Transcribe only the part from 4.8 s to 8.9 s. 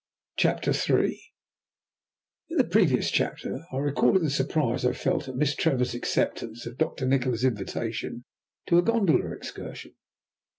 I felt at Miss Trevor's acceptance of Doctor Nikola's invitation to a